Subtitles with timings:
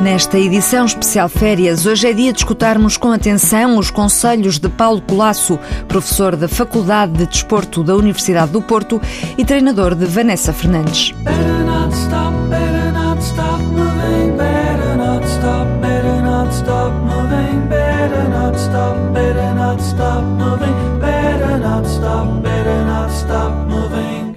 [0.00, 5.00] Nesta edição especial Férias, hoje é dia de escutarmos com atenção os conselhos de Paulo
[5.00, 5.58] Colasso,
[5.88, 9.00] professor da Faculdade de Desporto da Universidade do Porto
[9.38, 11.14] e treinador de Vanessa Fernandes.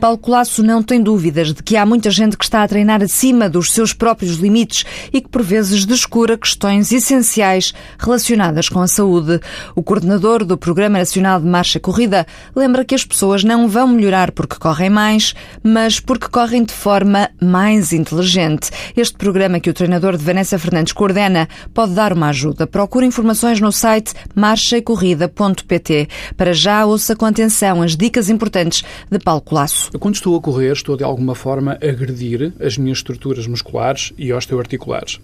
[0.10, 3.47] Paulo Colasso não tem dúvidas de que há muita gente que está a treinar acima
[3.47, 4.83] dos seus próprios limites
[5.14, 9.39] e que por vezes descura questões essenciais relacionadas com a saúde.
[9.75, 12.25] O coordenador do Programa Nacional de Marcha Corrida
[12.56, 17.30] lembra que as pessoas não vão melhorar porque correm mais, mas porque correm de forma
[17.39, 18.71] mais inteligente.
[18.97, 22.66] Este programa que o treinador de Vanessa Fernandes coordena pode dar uma ajuda.
[22.66, 26.10] Procure informações no site marchaecorrida.pt.
[26.36, 29.91] Para já, ouça com atenção as dicas importantes de Paulo Colasso.
[30.00, 34.31] Quando estou a correr, estou de alguma forma a agredir as minhas estruturas musculares e
[34.31, 35.19] osteoarticulares.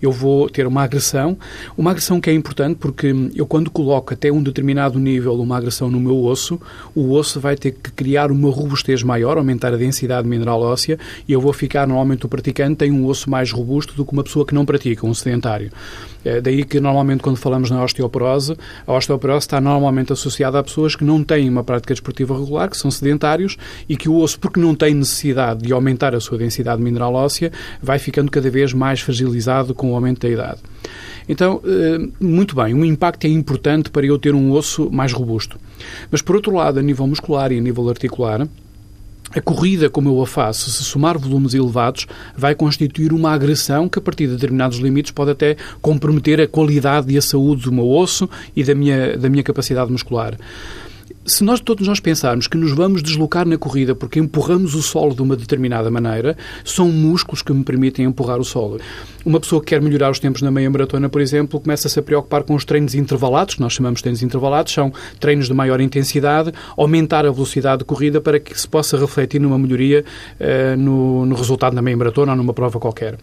[0.00, 1.36] Eu vou ter uma agressão,
[1.76, 5.90] uma agressão que é importante porque eu, quando coloco até um determinado nível uma agressão
[5.90, 6.60] no meu osso,
[6.94, 11.32] o osso vai ter que criar uma robustez maior, aumentar a densidade mineral óssea e
[11.32, 14.46] eu vou ficar, normalmente, o praticante tem um osso mais robusto do que uma pessoa
[14.46, 15.72] que não pratica, um sedentário.
[16.24, 20.94] É daí que, normalmente, quando falamos na osteoporose, a osteoporose está normalmente associada a pessoas
[20.94, 23.56] que não têm uma prática desportiva regular, que são sedentários
[23.88, 27.50] e que o osso, porque não tem necessidade de aumentar a sua densidade mineral óssea,
[27.82, 30.60] vai ficando cada vez mais fragilizado com o aumento da idade.
[31.28, 35.58] Então, eh, muito bem, o impacto é importante para eu ter um osso mais robusto.
[36.10, 38.46] Mas, por outro lado, a nível muscular e a nível articular,
[39.34, 43.98] a corrida, como eu a faço, se somar volumes elevados, vai constituir uma agressão que,
[43.98, 47.88] a partir de determinados limites, pode até comprometer a qualidade e a saúde do meu
[47.88, 50.36] osso e da minha, da minha capacidade muscular
[51.24, 55.14] se nós todos nós pensarmos que nos vamos deslocar na corrida porque empurramos o solo
[55.14, 58.80] de uma determinada maneira, são músculos que me permitem empurrar o solo.
[59.24, 62.42] Uma pessoa que quer melhorar os tempos na meia maratona, por exemplo, começa-se a preocupar
[62.42, 66.52] com os treinos intervalados, que nós chamamos de treinos intervalados, são treinos de maior intensidade,
[66.74, 70.04] aumentar a velocidade de corrida para que se possa refletir numa melhoria
[70.40, 73.18] uh, no, no resultado na meia maratona ou numa prova qualquer.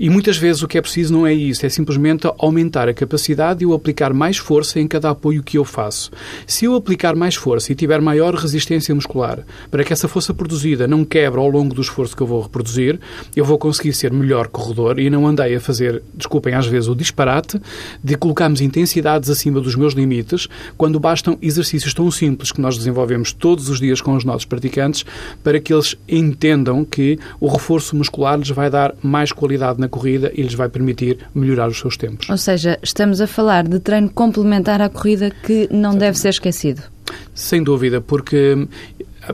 [0.00, 3.62] E muitas vezes o que é preciso não é isso, é simplesmente aumentar a capacidade
[3.62, 6.10] e eu aplicar mais força em cada apoio que eu faço.
[6.46, 10.86] Se eu aplicar mais força e tiver maior resistência muscular, para que essa força produzida
[10.86, 12.98] não quebre ao longo do esforço que eu vou reproduzir,
[13.34, 16.94] eu vou conseguir ser melhor corredor e não andei a fazer, desculpem às vezes, o
[16.94, 17.60] disparate
[18.02, 23.32] de colocarmos intensidades acima dos meus limites, quando bastam exercícios tão simples que nós desenvolvemos
[23.32, 25.04] todos os dias com os nossos praticantes
[25.42, 30.30] para que eles entendam que o reforço muscular lhes vai dar mais qualidade na corrida
[30.34, 32.28] e lhes vai permitir melhorar os seus tempos.
[32.28, 35.98] Ou seja, estamos a falar de treino complementar à corrida que não Exatamente.
[35.98, 36.95] deve ser esquecido.
[37.34, 38.68] Sem dúvida, porque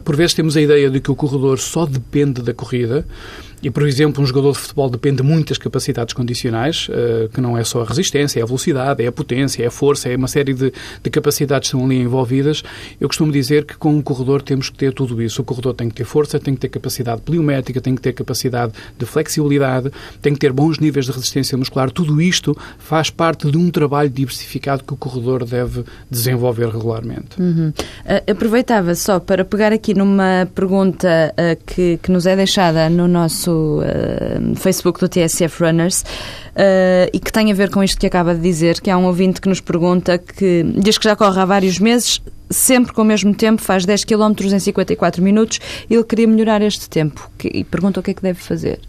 [0.04, 3.04] por vezes temos a ideia de que o corredor só depende da corrida
[3.62, 7.56] e, por exemplo, um jogador de futebol depende de muitas capacidades condicionais, uh, que não
[7.56, 10.26] é só a resistência, é a velocidade, é a potência, é a força, é uma
[10.26, 12.64] série de, de capacidades que estão ali envolvidas.
[13.00, 15.42] Eu costumo dizer que com um corredor temos que ter tudo isso.
[15.42, 18.72] O corredor tem que ter força, tem que ter capacidade pliométrica, tem que ter capacidade
[18.98, 21.88] de flexibilidade, tem que ter bons níveis de resistência muscular.
[21.90, 27.40] Tudo isto faz parte de um trabalho diversificado que o corredor deve desenvolver regularmente.
[27.40, 27.68] Uhum.
[27.68, 33.06] Uh, aproveitava só para pegar aqui numa pergunta uh, que, que nos é deixada no
[33.06, 38.06] nosso uh, Facebook do TSF Runners uh, e que tem a ver com isto que
[38.06, 41.40] acaba de dizer, que há um ouvinte que nos pergunta que diz que já corre
[41.40, 42.20] há vários meses,
[42.50, 45.58] sempre com o mesmo tempo, faz 10 km em 54 minutos,
[45.88, 48.80] e ele queria melhorar este tempo e pergunta o que é que deve fazer.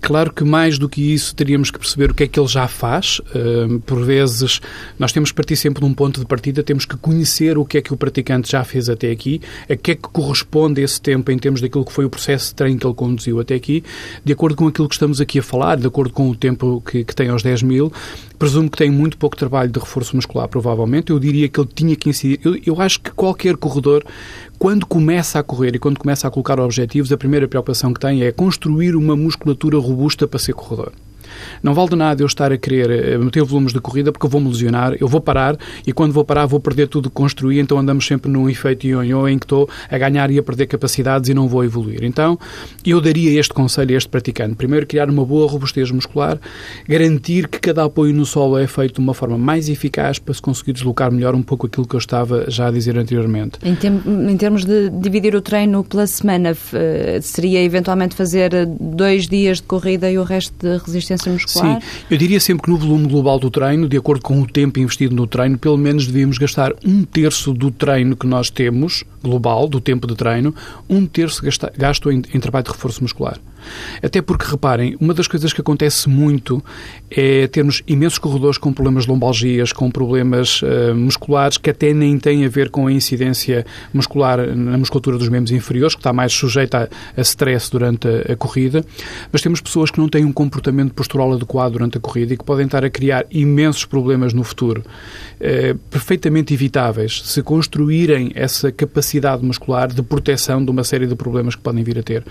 [0.00, 2.68] Claro que mais do que isso teríamos que perceber o que é que ele já
[2.68, 3.20] faz.
[3.20, 4.60] Uh, por vezes
[4.98, 7.78] nós temos que partir sempre de um ponto de partida, temos que conhecer o que
[7.78, 11.30] é que o praticante já fez até aqui, a que é que corresponde esse tempo
[11.30, 13.82] em termos daquilo que foi o processo de treino que ele conduziu até aqui,
[14.24, 17.04] de acordo com aquilo que estamos aqui a falar, de acordo com o tempo que,
[17.04, 17.92] que tem aos 10 mil.
[18.38, 21.10] Presumo que tem muito pouco trabalho de reforço muscular, provavelmente.
[21.10, 22.38] Eu diria que ele tinha que incidir.
[22.44, 24.04] Eu, eu acho que qualquer corredor
[24.58, 28.24] quando começa a correr e quando começa a colocar objetivos, a primeira preocupação que tem
[28.24, 30.92] é construir uma musculatura robusta para ser corredor.
[31.62, 34.30] Não vale de nada eu estar a querer eh, meter volumes de corrida porque eu
[34.30, 37.58] vou me lesionar, eu vou parar e quando vou parar vou perder tudo que construí,
[37.58, 41.28] então andamos sempre num efeito ionho em que estou a ganhar e a perder capacidades
[41.28, 42.04] e não vou evoluir.
[42.04, 42.38] Então,
[42.84, 44.54] eu daria este conselho a este praticante.
[44.54, 46.38] Primeiro, criar uma boa robustez muscular,
[46.88, 50.42] garantir que cada apoio no solo é feito de uma forma mais eficaz para se
[50.42, 53.58] conseguir deslocar melhor um pouco aquilo que eu estava já a dizer anteriormente.
[53.62, 56.56] Em, tem, em termos de dividir o treino pela semana,
[57.20, 58.50] seria eventualmente fazer
[58.80, 61.80] dois dias de corrida e o resto de resistência muscular?
[61.80, 64.78] Sim, eu diria sempre que no volume global do treino, de acordo com o tempo
[64.78, 69.68] investido no treino, pelo menos devíamos gastar um terço do treino que nós temos, global,
[69.68, 70.54] do tempo de treino,
[70.88, 71.42] um terço
[71.76, 73.38] gasto em, em trabalho de reforço muscular.
[74.02, 76.62] Até porque, reparem, uma das coisas que acontece muito
[77.10, 82.18] é termos imensos corredores com problemas de lombalgias, com problemas uh, musculares que até nem
[82.18, 86.32] têm a ver com a incidência muscular na musculatura dos membros inferiores, que está mais
[86.32, 88.84] sujeita a, a stress durante a, a, corrida,
[89.32, 92.44] mas temos pessoas que não têm um comportamento postural adequado durante a corrida e que
[92.44, 99.44] podem estar a criar imensos problemas no futuro, uh, perfeitamente evitáveis se construírem essa capacidade
[99.44, 102.24] muscular de proteção de uma série de problemas que podem vir a ter.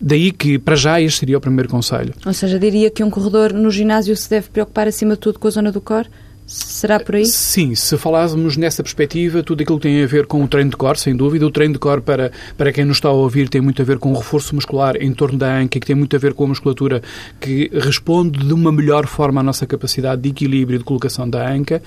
[0.00, 2.14] Daí que, para já, este seria o primeiro conselho.
[2.24, 5.46] Ou seja, diria que um corredor no ginásio se deve preocupar, acima de tudo, com
[5.46, 6.08] a zona do core?
[6.50, 7.24] Será por aí?
[7.24, 10.76] Sim, se falássemos nessa perspectiva, tudo aquilo que tem a ver com o treino de
[10.76, 11.46] core, sem dúvida.
[11.46, 13.98] O treino de core, para, para quem nos está a ouvir, tem muito a ver
[13.98, 16.48] com o reforço muscular em torno da anca, que tem muito a ver com a
[16.48, 17.02] musculatura
[17.38, 21.48] que responde de uma melhor forma à nossa capacidade de equilíbrio e de colocação da
[21.48, 21.80] anca.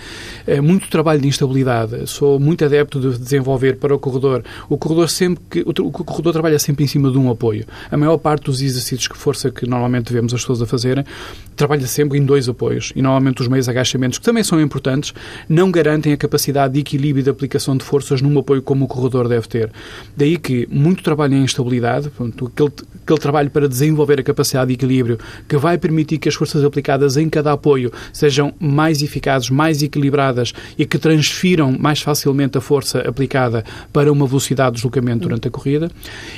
[0.47, 2.07] É muito trabalho de instabilidade.
[2.07, 4.45] Sou muito adepto de desenvolver para o corredor.
[4.69, 7.65] O corredor sempre que o, corredor trabalha sempre em cima de um apoio.
[7.91, 11.03] A maior parte dos exercícios de força que normalmente vemos as pessoas a fazerem
[11.53, 12.93] trabalha sempre em dois apoios.
[12.95, 15.13] E normalmente os meios agachamentos, que também são são importantes,
[15.49, 18.87] não garantem a capacidade de equilíbrio e de aplicação de forças num apoio como o
[18.87, 19.71] corredor deve ter.
[20.15, 22.71] Daí que muito trabalho em instabilidade, portanto, aquele,
[23.01, 25.17] aquele trabalho para desenvolver a capacidade de equilíbrio
[25.49, 30.53] que vai permitir que as forças aplicadas em cada apoio sejam mais eficazes, mais equilibradas
[30.77, 35.51] e que transfiram mais facilmente a força aplicada para uma velocidade de deslocamento durante a
[35.51, 35.89] corrida.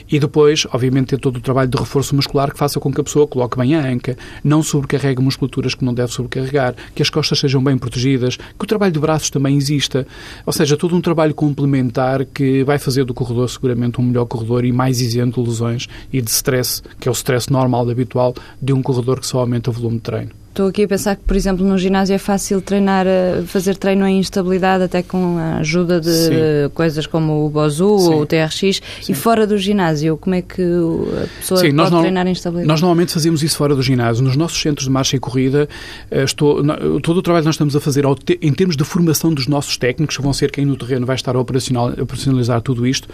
[0.10, 3.04] E depois, obviamente, ter todo o trabalho de reforço muscular que faça com que a
[3.04, 7.40] pessoa coloque bem a anca, não sobrecarregue musculaturas que não deve sobrecarregar, que as costas
[7.40, 10.06] sejam bem protegidas protegidas, que o trabalho de braços também exista.
[10.46, 14.66] Ou seja, todo um trabalho complementar que vai fazer do corredor seguramente um melhor corredor
[14.66, 18.74] e mais isento de lesões e de stress, que é o stress normal, habitual, de
[18.74, 20.45] um corredor que só aumenta o volume de treino.
[20.56, 24.07] Estou aqui a pensar que, por exemplo, no ginásio é fácil treinar, eh, fazer treino
[24.07, 26.31] em instabilidade até com a ajuda de Sim.
[26.74, 28.57] coisas como o Bozu ou o TRX.
[29.02, 29.12] Sim.
[29.12, 32.69] E fora do ginásio, como é que a pessoa pode treinar em instabilidade?
[32.69, 34.24] Nós normalmente fazemos isso fora do ginásio.
[34.24, 35.68] Nos nossos centros de marcha e corrida,
[36.10, 36.63] eh, estou,
[37.01, 38.06] todo o trabalho que nós estamos a fazer
[38.42, 41.36] em termos de formação dos nossos técnicos, que vão ser quem no terreno vai estar
[41.36, 43.10] a operacionalizar tudo isto,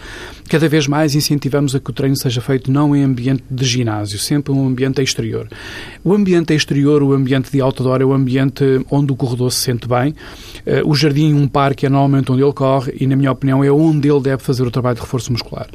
[0.48, 4.16] cada vez mais incentivamos a que o treino seja feito não em ambiente de ginásio,
[4.20, 5.48] sempre um ambiente exterior.
[6.04, 9.60] O ambiente exterior, o ambiente ambiente de outdoor é o ambiente onde o corredor se
[9.60, 10.14] sente bem.
[10.66, 13.70] Eh, o jardim, um parque, é normalmente onde ele corre e, na minha opinião, é
[13.70, 15.68] onde ele deve fazer o trabalho de reforço muscular.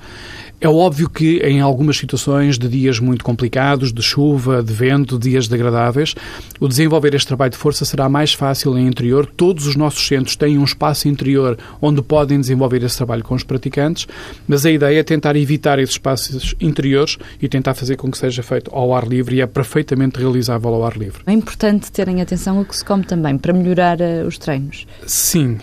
[0.59, 5.47] É óbvio que em algumas situações de dias muito complicados, de chuva, de vento, dias
[5.47, 6.15] degradáveis,
[6.59, 9.27] o desenvolver este trabalho de força será mais fácil em interior.
[9.37, 13.43] Todos os nossos centros têm um espaço interior onde podem desenvolver esse trabalho com os
[13.43, 14.07] praticantes,
[14.47, 18.41] mas a ideia é tentar evitar esses espaços interiores e tentar fazer com que seja
[18.41, 21.21] feito ao ar livre e é perfeitamente realizável ao ar livre.
[21.27, 24.87] É importante terem atenção ao que se come também para melhorar uh, os treinos.
[25.05, 25.59] Sim.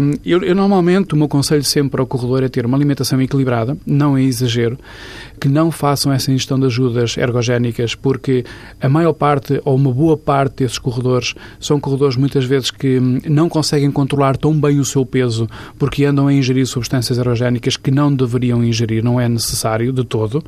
[0.00, 3.76] Um, eu, eu, normalmente o meu conselho sempre ao corredor é ter uma alimentação equilibrada,
[3.84, 4.78] não é exagero,
[5.40, 8.44] que não façam essa ingestão de ajudas ergogénicas, porque
[8.80, 13.20] a maior parte, ou uma boa parte desses corredores, são corredores muitas vezes que hum,
[13.26, 15.46] não conseguem controlar tão bem o seu peso,
[15.78, 20.42] porque andam a ingerir substâncias ergogénicas que não deveriam ingerir, não é necessário de todo,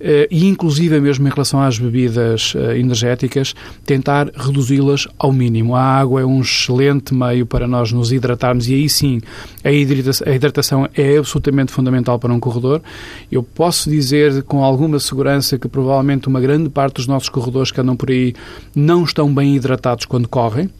[0.00, 3.54] eh, e inclusive mesmo em relação às bebidas eh, energéticas,
[3.84, 5.74] tentar reduzi-las ao mínimo.
[5.74, 9.20] A água é um excelente meio para nós nos hidratarmos e aí sim
[9.64, 12.82] a hidratação é absolutamente fundamental para um corredor
[13.30, 17.80] eu posso dizer com alguma segurança que provavelmente uma grande parte dos nossos corredores que
[17.80, 18.34] andam por aí
[18.74, 20.70] não estão bem hidratados quando correm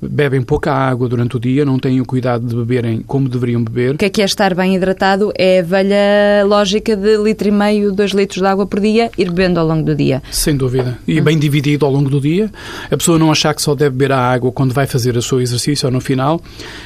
[0.00, 3.94] bebem pouca água durante o dia, não têm o cuidado de beberem como deveriam beber.
[3.94, 5.32] O que é que é estar bem hidratado?
[5.36, 9.30] É a velha lógica de litro e meio, dois litros de água por dia, ir
[9.30, 10.22] bebendo ao longo do dia.
[10.30, 10.98] Sem dúvida.
[11.06, 12.50] E bem dividido ao longo do dia.
[12.90, 15.40] A pessoa não achar que só deve beber a água quando vai fazer o seu
[15.40, 16.40] exercício ou no final.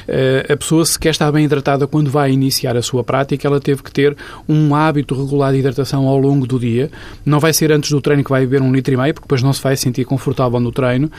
[0.07, 3.59] Eh, a pessoa, se quer estar bem hidratada quando vai iniciar a sua prática, ela
[3.59, 4.15] teve que ter
[4.47, 6.89] um hábito regular de hidratação ao longo do dia.
[7.25, 9.41] Não vai ser antes do treino que vai beber um litro e meio, porque depois
[9.41, 11.11] não se vai sentir confortável no treino.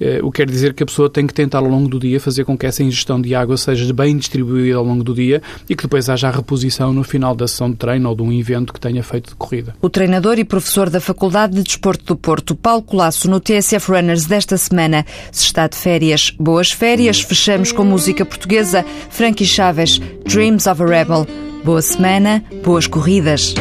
[0.00, 2.20] Eh, o que quer dizer que a pessoa tem que tentar ao longo do dia
[2.20, 5.76] fazer com que essa ingestão de água seja bem distribuída ao longo do dia e
[5.76, 8.72] que depois haja a reposição no final da sessão de treino ou de um evento
[8.72, 9.74] que tenha feito de corrida.
[9.80, 14.26] O treinador e professor da Faculdade de Desporto do Porto, Paulo Colasso, no TSF Runners
[14.26, 16.32] desta semana, se está de férias.
[16.38, 21.26] Boas férias, fechamos com música portuguesa, Frankie Chaves, Dreams of a Rebel.
[21.64, 23.54] Boa semana, boas corridas.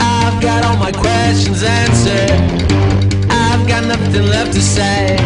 [0.00, 2.83] I've got all my questions answered.
[3.74, 5.16] Got nothing left to say.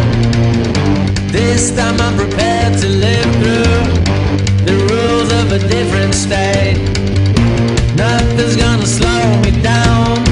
[1.30, 3.82] This time I'm prepared to live through
[4.64, 6.78] the rules of a different state.
[7.94, 10.24] Nothing's gonna slow me down,